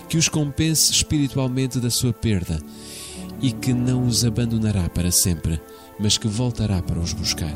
que 0.09 0.17
os 0.17 0.29
compense 0.29 0.93
espiritualmente 0.93 1.81
da 1.81 1.91
sua 1.91 2.13
perda 2.13 2.59
e 3.43 3.51
que 3.51 3.73
não 3.73 4.07
os 4.07 4.25
abandonará 4.25 4.89
para 4.89 5.11
sempre, 5.11 5.61
mas 5.99 6.17
que 6.17 6.29
voltará 6.29 6.81
para 6.81 7.01
os 7.01 7.13
buscar. 7.13 7.55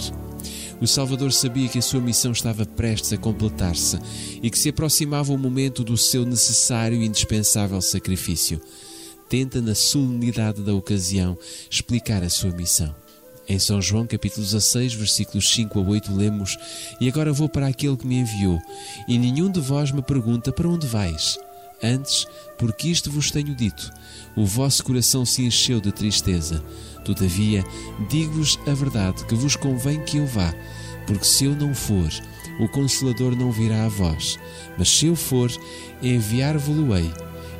O 0.81 0.87
Salvador 0.87 1.31
sabia 1.31 1.69
que 1.69 1.79
a 1.79 1.83
sua 1.83 2.01
missão 2.01 2.33
estava 2.33 2.65
prestes 2.65 3.13
a 3.13 3.19
completar-se 3.19 3.99
e 4.43 4.49
que 4.49 4.59
se 4.59 4.71
aproximava 4.71 5.31
o 5.31 5.37
momento 5.37 5.85
do 5.85 5.97
seu 5.97 6.25
necessário 6.25 7.03
e 7.03 7.05
indispensável 7.05 7.81
sacrifício. 7.83 8.59
Tenta, 9.29 9.61
na 9.61 9.75
solenidade 9.75 10.63
da 10.63 10.75
ocasião, 10.75 11.37
explicar 11.71 12.23
a 12.23 12.31
sua 12.31 12.51
missão. 12.51 12.95
Em 13.47 13.59
São 13.59 13.83
João, 13.83 14.07
capítulo 14.07 14.45
16, 14.45 14.95
versículos 14.95 15.53
5 15.53 15.79
a 15.79 15.83
8, 15.83 16.15
lemos: 16.15 16.57
E 17.01 17.09
agora 17.09 17.33
vou 17.33 17.49
para 17.49 17.67
aquele 17.67 17.97
que 17.97 18.07
me 18.07 18.17
enviou, 18.17 18.59
e 19.07 19.19
nenhum 19.19 19.51
de 19.51 19.61
vós 19.61 19.93
me 19.93 20.01
pergunta 20.01 20.51
para 20.51 20.69
onde 20.69 20.87
vais. 20.87 21.39
Antes, 21.83 22.27
porque 22.59 22.89
isto 22.89 23.11
vos 23.11 23.31
tenho 23.31 23.55
dito, 23.55 23.91
o 24.37 24.45
vosso 24.45 24.85
coração 24.85 25.25
se 25.25 25.43
encheu 25.43 25.81
de 25.81 25.91
tristeza. 25.91 26.63
Todavia, 27.05 27.65
digo-vos 28.09 28.59
a 28.67 28.75
verdade 28.75 29.25
que 29.25 29.35
vos 29.35 29.57
convém 29.57 30.05
que 30.05 30.19
eu 30.19 30.27
vá, 30.27 30.55
porque 31.07 31.25
se 31.25 31.47
eu 31.47 31.57
não 31.57 31.75
for, 31.75 32.11
o 32.61 32.69
Consolador 32.69 33.35
não 33.35 33.51
virá 33.51 33.87
a 33.87 33.89
vós, 33.89 34.39
mas 34.77 34.91
se 34.91 35.07
eu 35.07 35.17
for, 35.17 35.51
enviar-vos-lo-ei, 36.03 37.11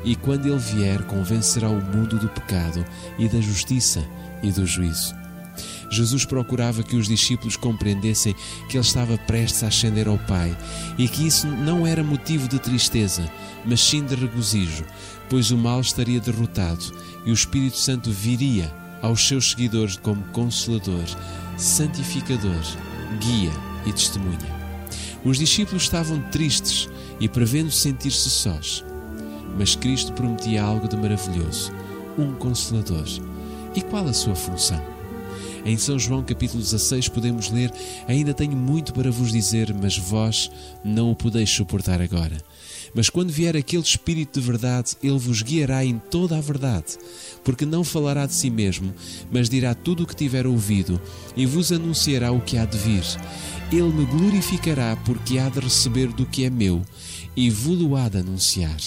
e 0.03 0.15
quando 0.15 0.47
ele 0.47 0.59
vier, 0.59 1.01
convencerá 1.03 1.69
o 1.69 1.81
mundo 1.81 2.19
do 2.19 2.29
pecado 2.29 2.85
e 3.17 3.27
da 3.27 3.41
justiça 3.41 4.03
e 4.43 4.51
do 4.51 4.65
juízo. 4.65 5.15
Jesus 5.89 6.25
procurava 6.25 6.83
que 6.83 6.95
os 6.95 7.07
discípulos 7.07 7.57
compreendessem 7.57 8.35
que 8.69 8.77
ele 8.77 8.85
estava 8.85 9.17
prestes 9.17 9.63
a 9.63 9.67
ascender 9.67 10.07
ao 10.07 10.17
Pai 10.19 10.55
e 10.97 11.07
que 11.07 11.27
isso 11.27 11.47
não 11.47 11.85
era 11.85 12.03
motivo 12.03 12.47
de 12.47 12.59
tristeza, 12.59 13.29
mas 13.65 13.81
sim 13.81 14.03
de 14.03 14.15
regozijo, 14.15 14.85
pois 15.29 15.51
o 15.51 15.57
mal 15.57 15.81
estaria 15.81 16.19
derrotado 16.19 16.83
e 17.25 17.31
o 17.31 17.33
Espírito 17.33 17.77
Santo 17.77 18.11
viria 18.11 18.71
aos 19.01 19.27
seus 19.27 19.51
seguidores 19.51 19.97
como 19.97 20.23
consolador, 20.25 21.05
santificador, 21.57 22.61
guia 23.19 23.51
e 23.85 23.91
testemunha. 23.91 24.61
Os 25.23 25.37
discípulos 25.37 25.83
estavam 25.83 26.19
tristes 26.29 26.89
e 27.19 27.27
prevendo 27.27 27.71
sentir-se 27.71 28.29
sós. 28.29 28.83
Mas 29.57 29.75
Cristo 29.75 30.13
prometia 30.13 30.63
algo 30.63 30.87
de 30.87 30.97
maravilhoso, 30.97 31.71
um 32.17 32.33
consolador. 32.33 33.05
E 33.75 33.81
qual 33.81 34.07
a 34.07 34.13
sua 34.13 34.35
função? 34.35 34.90
Em 35.63 35.77
São 35.77 35.99
João 35.99 36.23
capítulo 36.23 36.61
16 36.61 37.07
podemos 37.09 37.51
ler: 37.51 37.71
Ainda 38.07 38.33
tenho 38.33 38.57
muito 38.57 38.93
para 38.93 39.11
vos 39.11 39.31
dizer, 39.31 39.73
mas 39.73 39.95
vós 39.95 40.49
não 40.83 41.11
o 41.11 41.15
podeis 41.15 41.49
suportar 41.49 42.01
agora. 42.01 42.37
Mas 42.95 43.09
quando 43.09 43.31
vier 43.31 43.55
aquele 43.55 43.83
Espírito 43.83 44.39
de 44.39 44.45
verdade, 44.45 44.95
ele 45.03 45.19
vos 45.19 45.41
guiará 45.41 45.85
em 45.85 45.97
toda 45.97 46.37
a 46.37 46.41
verdade, 46.41 46.97
porque 47.43 47.65
não 47.65 47.83
falará 47.83 48.25
de 48.25 48.33
si 48.33 48.49
mesmo, 48.49 48.93
mas 49.31 49.47
dirá 49.47 49.73
tudo 49.75 50.03
o 50.03 50.07
que 50.07 50.15
tiver 50.15 50.47
ouvido 50.47 50.99
e 51.37 51.45
vos 51.45 51.71
anunciará 51.71 52.31
o 52.31 52.41
que 52.41 52.57
há 52.57 52.65
de 52.65 52.77
vir. 52.77 53.03
Ele 53.71 53.83
me 53.83 54.05
glorificará, 54.05 54.97
porque 55.05 55.37
há 55.37 55.47
de 55.47 55.59
receber 55.59 56.07
do 56.07 56.25
que 56.25 56.43
é 56.43 56.49
meu 56.49 56.81
e 57.35 57.49
vos-lo 57.49 57.95
há 57.95 58.09
de 58.09 58.17
anunciar. 58.17 58.77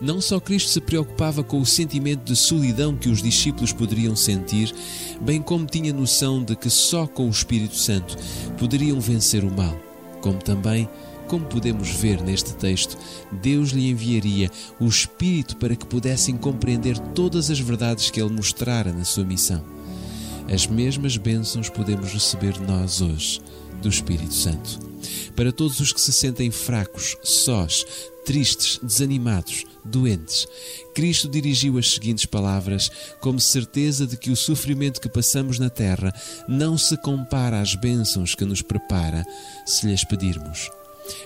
Não 0.00 0.20
só 0.20 0.38
Cristo 0.38 0.70
se 0.70 0.80
preocupava 0.80 1.42
com 1.42 1.60
o 1.60 1.66
sentimento 1.66 2.24
de 2.24 2.36
solidão 2.36 2.96
que 2.96 3.08
os 3.08 3.22
discípulos 3.22 3.72
poderiam 3.72 4.14
sentir, 4.14 4.74
bem 5.20 5.40
como 5.40 5.66
tinha 5.66 5.92
noção 5.92 6.42
de 6.42 6.54
que 6.54 6.68
só 6.68 7.06
com 7.06 7.26
o 7.26 7.30
Espírito 7.30 7.76
Santo 7.76 8.16
poderiam 8.58 9.00
vencer 9.00 9.42
o 9.44 9.50
mal, 9.50 9.76
como 10.20 10.38
também 10.38 10.88
como 11.26 11.44
podemos 11.46 11.90
ver 11.90 12.22
neste 12.22 12.54
texto, 12.54 12.96
Deus 13.32 13.70
lhe 13.70 13.90
enviaria 13.90 14.50
o 14.78 14.86
Espírito 14.86 15.56
para 15.56 15.74
que 15.74 15.86
pudessem 15.86 16.36
compreender 16.36 16.98
todas 17.14 17.50
as 17.50 17.58
verdades 17.58 18.10
que 18.10 18.20
ele 18.20 18.32
mostrara 18.32 18.92
na 18.92 19.04
sua 19.04 19.24
missão. 19.24 19.62
As 20.52 20.66
mesmas 20.66 21.16
bênçãos 21.16 21.68
podemos 21.68 22.12
receber 22.12 22.60
nós 22.60 23.00
hoje 23.00 23.40
do 23.82 23.88
Espírito 23.88 24.32
Santo. 24.32 24.78
Para 25.34 25.52
todos 25.52 25.80
os 25.80 25.92
que 25.92 26.00
se 26.00 26.12
sentem 26.12 26.50
fracos, 26.50 27.16
sós, 27.22 27.84
tristes, 28.26 28.80
desanimados, 28.82 29.64
doentes, 29.84 30.48
Cristo 30.92 31.28
dirigiu 31.28 31.78
as 31.78 31.92
seguintes 31.92 32.26
palavras, 32.26 32.90
como 33.20 33.38
certeza 33.38 34.04
de 34.04 34.16
que 34.16 34.30
o 34.30 34.36
sofrimento 34.36 35.00
que 35.00 35.08
passamos 35.08 35.60
na 35.60 35.70
terra 35.70 36.12
não 36.48 36.76
se 36.76 36.96
compara 36.96 37.60
às 37.60 37.76
bênçãos 37.76 38.34
que 38.34 38.44
nos 38.44 38.60
prepara 38.62 39.24
se 39.64 39.86
lhes 39.86 40.02
pedirmos. 40.04 40.68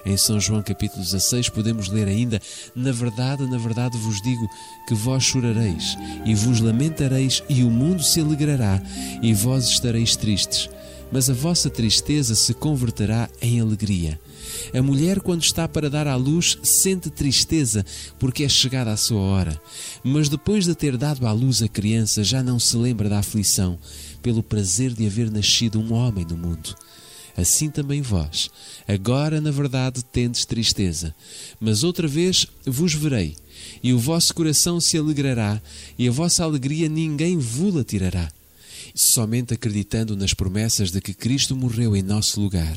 Em 0.04 0.14
São 0.14 0.38
João 0.38 0.62
capítulo 0.62 1.02
16 1.02 1.48
podemos 1.48 1.88
ler 1.88 2.06
ainda: 2.06 2.38
Na 2.74 2.92
verdade, 2.92 3.46
na 3.46 3.56
verdade 3.56 3.96
vos 3.96 4.20
digo 4.20 4.46
que 4.86 4.92
vós 4.92 5.24
chorareis 5.24 5.96
e 6.26 6.34
vos 6.34 6.60
lamentareis, 6.60 7.42
e 7.48 7.64
o 7.64 7.70
mundo 7.70 8.02
se 8.02 8.20
alegrará, 8.20 8.82
e 9.22 9.32
vós 9.32 9.64
estareis 9.68 10.16
tristes. 10.16 10.68
Mas 11.12 11.28
a 11.28 11.34
vossa 11.34 11.68
tristeza 11.68 12.34
se 12.34 12.54
converterá 12.54 13.28
em 13.42 13.60
alegria. 13.60 14.20
A 14.72 14.82
mulher, 14.82 15.20
quando 15.20 15.42
está 15.42 15.66
para 15.66 15.90
dar 15.90 16.06
à 16.06 16.14
luz, 16.16 16.58
sente 16.62 17.10
tristeza 17.10 17.84
porque 18.18 18.44
é 18.44 18.48
chegada 18.48 18.92
a 18.92 18.96
sua 18.96 19.20
hora. 19.20 19.60
Mas 20.04 20.28
depois 20.28 20.64
de 20.64 20.74
ter 20.74 20.96
dado 20.96 21.26
à 21.26 21.32
luz 21.32 21.62
a 21.62 21.68
criança, 21.68 22.22
já 22.22 22.42
não 22.42 22.58
se 22.58 22.76
lembra 22.76 23.08
da 23.08 23.18
aflição, 23.18 23.78
pelo 24.22 24.42
prazer 24.42 24.92
de 24.92 25.06
haver 25.06 25.30
nascido 25.30 25.80
um 25.80 25.92
homem 25.92 26.24
no 26.24 26.36
mundo 26.36 26.76
assim 27.36 27.70
também 27.70 28.02
vós. 28.02 28.50
Agora, 28.86 29.40
na 29.40 29.50
verdade, 29.50 30.04
tendes 30.04 30.44
tristeza, 30.44 31.14
mas 31.58 31.82
outra 31.82 32.06
vez 32.06 32.46
vos 32.66 32.94
verei, 32.94 33.36
e 33.82 33.92
o 33.92 33.98
vosso 33.98 34.34
coração 34.34 34.80
se 34.80 34.98
alegrará, 34.98 35.60
e 35.98 36.08
a 36.08 36.12
vossa 36.12 36.44
alegria 36.44 36.88
ninguém 36.88 37.38
vos-la 37.38 37.84
tirará. 37.84 38.30
Somente 39.02 39.54
acreditando 39.54 40.14
nas 40.14 40.34
promessas 40.34 40.90
de 40.90 41.00
que 41.00 41.14
Cristo 41.14 41.56
morreu 41.56 41.96
em 41.96 42.02
nosso 42.02 42.38
lugar, 42.38 42.76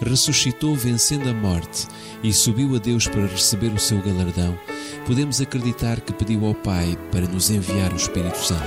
ressuscitou 0.00 0.76
vencendo 0.76 1.28
a 1.28 1.32
morte 1.34 1.88
e 2.22 2.32
subiu 2.32 2.76
a 2.76 2.78
Deus 2.78 3.08
para 3.08 3.26
receber 3.26 3.72
o 3.72 3.78
seu 3.78 4.00
galardão, 4.00 4.56
podemos 5.04 5.40
acreditar 5.40 6.00
que 6.00 6.12
pediu 6.12 6.46
ao 6.46 6.54
Pai 6.54 6.96
para 7.10 7.26
nos 7.26 7.50
enviar 7.50 7.92
o 7.92 7.96
Espírito 7.96 8.38
Santo. 8.38 8.62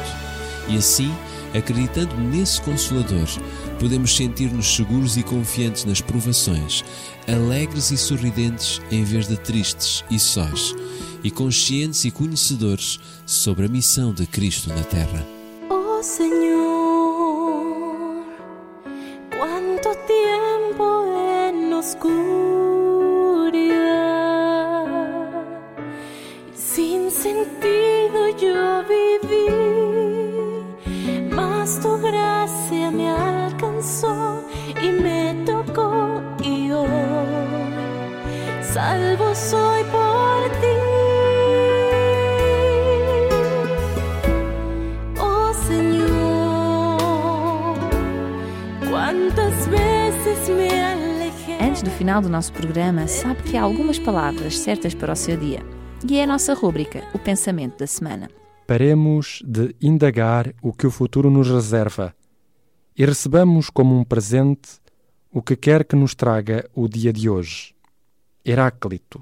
E 0.67 0.76
assim, 0.76 1.10
acreditando 1.56 2.13
nesse 2.17 2.62
Consolador, 2.62 3.30
podemos 3.80 4.13
sentir-nos 4.13 4.76
seguros 4.76 5.15
e 5.15 5.24
confiantes 5.24 5.86
nas 5.86 6.02
provações, 6.02 6.84
alegres 7.26 7.89
e 7.89 7.98
sorridentes 7.98 8.82
em 8.91 9.06
vez 9.06 9.30
de 9.30 9.38
tristes 9.38 10.04
e 10.12 10.20
sós, 10.20 10.76
e 11.24 11.32
conscientes 11.32 12.04
e 12.04 12.12
conhecedores 12.12 13.00
sobre 13.26 13.65
a 13.65 13.70
missão 13.70 14.13
de 14.13 14.28
Cristo 14.28 14.67
na 14.67 14.84
Terra. 14.84 15.26
Oh 15.70 16.04
Senhor, 16.04 16.77
em 22.06 22.37
final 52.17 52.21
do 52.21 52.30
nosso 52.30 52.51
programa, 52.53 53.08
sabe 53.08 53.43
que 53.43 53.58
há 53.58 53.62
algumas 53.62 53.99
palavras 53.99 54.58
certas 54.58 54.95
para 54.95 55.13
o 55.13 55.15
seu 55.15 55.38
dia. 55.38 55.63
E 56.10 56.17
é 56.17 56.23
a 56.23 56.27
nossa 56.27 56.53
rúbrica, 56.53 57.03
o 57.13 57.19
pensamento 57.19 57.77
da 57.77 57.86
semana. 57.86 58.30
Paremos 58.65 59.41
de 59.45 59.75
indagar 59.80 60.51
o 60.62 60.73
que 60.73 60.88
o 60.88 60.91
futuro 60.91 61.30
nos 61.30 61.47
reserva 61.47 62.15
e 62.97 63.06
recebamos 63.06 63.69
como 63.69 63.95
um 63.95 64.03
presente 64.03 64.80
o 65.32 65.43
que 65.43 65.56
quer 65.56 65.86
que 65.86 65.95
nos 65.95 66.15
traga 66.15 66.67
o 66.73 66.88
dia 66.88 67.13
de 67.13 67.30
hoje. 67.30 67.75
Heráclito. 68.43 69.21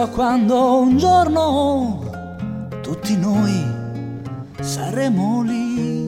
A 0.00 0.08
quando 0.08 0.80
un 0.80 0.98
giorno 0.98 2.02
tutti 2.82 3.16
noi 3.16 3.64
saremo 4.60 5.42
lì. 5.42 6.06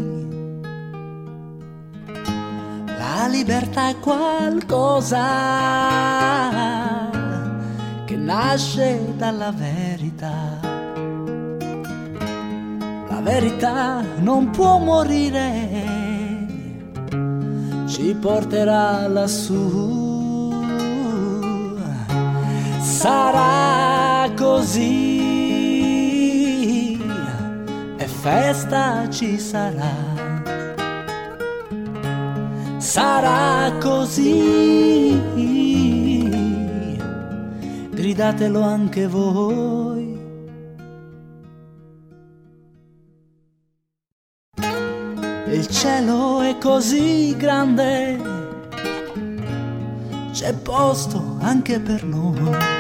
La 2.85 3.27
libertà 3.29 3.89
è 3.89 3.99
qualcosa 3.99 5.25
che 8.05 8.17
nasce 8.17 9.15
dalla 9.17 9.53
verità. 9.53 10.61
La 13.09 13.21
verità 13.23 14.03
non 14.19 14.51
può 14.51 14.79
morire, 14.79 15.51
ci 17.87 18.15
porterà 18.21 19.09
lassù. 19.09 20.08
Sarà 22.99 24.29
così 24.35 24.89
e 27.97 28.07
festa 28.09 29.09
ci 29.09 29.39
sarà. 29.39 29.95
Sarà 32.79 33.71
così, 33.79 35.17
gridatelo 37.91 38.63
anche 38.63 39.07
voi. 39.07 40.19
Il 45.47 45.67
cielo 45.69 46.41
è 46.41 46.59
così 46.59 47.37
grande, 47.37 48.21
c'è 50.33 50.53
posto 50.53 51.37
anche 51.39 51.79
per 51.79 52.03
noi. 52.03 52.78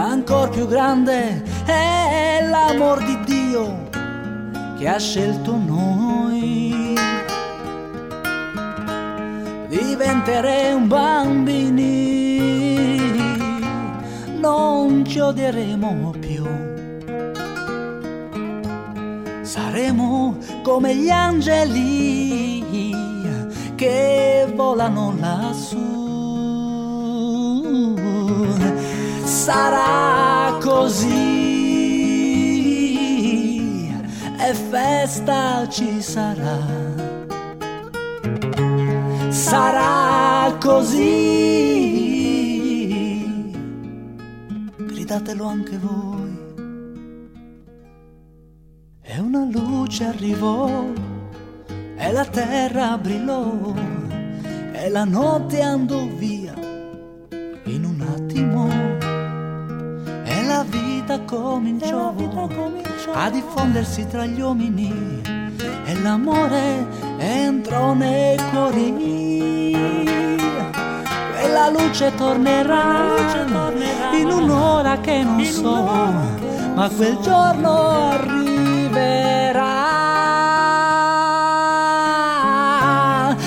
Ma 0.00 0.08
ancora 0.12 0.48
più 0.48 0.66
grande 0.66 1.42
è 1.66 2.46
l'amor 2.48 3.04
di 3.04 3.20
Dio 3.26 3.90
che 4.78 4.88
ha 4.88 4.98
scelto 4.98 5.54
noi. 5.54 6.94
Diventeremo 9.68 10.86
bambini, 10.86 12.38
non 14.38 15.04
ci 15.04 15.18
odieremo 15.18 16.14
più. 16.18 16.46
Saremo 19.42 20.38
come 20.62 20.96
gli 20.96 21.10
angeli 21.10 22.64
che 23.74 24.50
volano 24.56 25.14
lassù. 25.20 25.89
Sarà 29.40 30.58
così 30.60 31.08
e 34.38 34.52
festa 34.52 35.66
ci 35.66 36.02
sarà. 36.02 36.58
Sarà 39.30 40.54
così. 40.58 40.98
Gridatelo 44.76 45.44
anche 45.46 45.78
voi. 45.78 46.38
E 49.00 49.18
una 49.20 49.48
luce 49.50 50.04
arrivò 50.04 50.84
e 51.96 52.12
la 52.12 52.26
terra 52.26 52.98
brillò 52.98 53.72
e 54.72 54.90
la 54.90 55.04
notte 55.04 55.62
andò 55.62 56.04
via 56.18 56.69
la 61.10 61.16
vita 61.16 62.46
cominciò, 62.46 63.12
a 63.14 63.30
diffondersi 63.30 64.06
tra 64.06 64.26
gli 64.26 64.40
uomini 64.40 65.20
e 65.84 66.00
l'amore 66.02 66.86
entrò 67.18 67.94
nei 67.94 68.36
cuori. 68.50 69.74
Quella 71.32 71.68
luce 71.70 72.14
tornerà, 72.14 73.16
in 74.12 74.30
un'ora 74.30 75.00
che 75.00 75.24
non 75.24 75.44
so, 75.44 75.82
ma 76.74 76.88
quel 76.88 77.18
giorno 77.20 77.88
arriverà. 77.88 79.78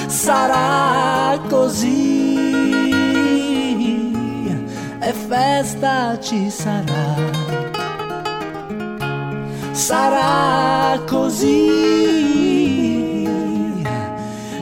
Sarà 0.08 1.40
così 1.48 2.34
e 5.00 5.14
festa 5.14 6.20
ci 6.20 6.50
sarà. 6.50 7.23
Sarà 9.84 10.98
così, 11.06 11.68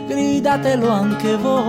gridatelo 0.07 0.89
anche 0.89 1.37
voi. 1.37 1.61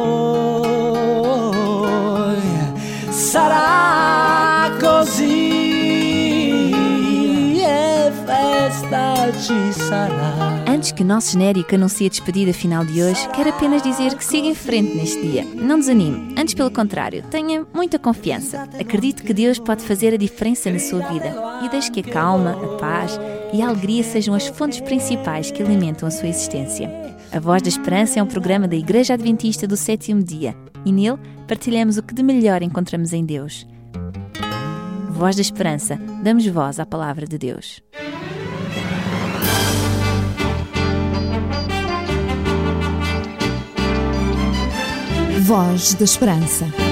Sarà 3.10 4.70
così 4.80 5.52
festa. 8.72 9.12
Antes 10.66 10.92
que 10.92 11.02
o 11.02 11.06
nosso 11.06 11.32
genérico 11.32 11.74
anuncie 11.74 12.06
a 12.06 12.08
despedida 12.08 12.52
final 12.52 12.84
de 12.84 13.02
hoje, 13.02 13.28
quero 13.34 13.50
apenas 13.50 13.82
dizer 13.82 14.16
que 14.16 14.24
siga 14.24 14.48
em 14.48 14.54
frente 14.54 14.94
neste 14.94 15.20
dia. 15.20 15.44
Não 15.54 15.78
desanime, 15.78 16.34
antes 16.38 16.54
pelo 16.54 16.70
contrário, 16.70 17.22
tenha 17.30 17.66
muita 17.72 17.98
confiança. 17.98 18.62
Acredite 18.80 19.22
que 19.22 19.34
Deus 19.34 19.58
pode 19.58 19.84
fazer 19.84 20.14
a 20.14 20.16
diferença 20.16 20.70
na 20.70 20.78
sua 20.78 21.00
vida 21.08 21.34
e 21.62 21.68
deixe 21.68 21.90
que 21.90 22.00
a 22.00 22.12
calma, 22.12 22.52
a 22.52 22.76
paz 22.78 23.18
e 23.52 23.60
a 23.60 23.68
alegria 23.68 24.02
sejam 24.02 24.34
as 24.34 24.46
fontes 24.46 24.80
principais 24.80 25.50
que 25.50 25.62
alimentam 25.62 26.08
a 26.08 26.10
sua 26.10 26.28
existência. 26.28 26.90
A 27.30 27.38
Voz 27.38 27.62
da 27.62 27.68
Esperança 27.68 28.18
é 28.18 28.22
um 28.22 28.26
programa 28.26 28.66
da 28.66 28.76
Igreja 28.76 29.14
Adventista 29.14 29.66
do 29.66 29.76
Sétimo 29.76 30.22
Dia 30.22 30.56
e 30.84 30.92
nele 30.92 31.18
partilhamos 31.46 31.98
o 31.98 32.02
que 32.02 32.14
de 32.14 32.22
melhor 32.22 32.62
encontramos 32.62 33.12
em 33.12 33.24
Deus. 33.24 33.66
Voz 35.10 35.36
da 35.36 35.42
Esperança, 35.42 35.96
damos 36.22 36.46
voz 36.46 36.80
à 36.80 36.86
palavra 36.86 37.26
de 37.26 37.38
Deus. 37.38 37.82
Voz 45.42 45.94
da 45.94 46.04
Esperança. 46.04 46.91